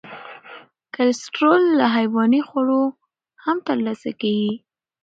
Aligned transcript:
کلسترول 0.95 1.63
له 1.79 1.85
حیواني 1.97 2.41
خوړو 2.49 2.83
هم 3.43 3.57
تر 3.67 3.77
لاسه 3.85 4.11
کېږي. 4.21 4.53